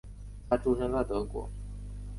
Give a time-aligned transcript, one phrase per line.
[0.49, 1.47] 他出生在德国。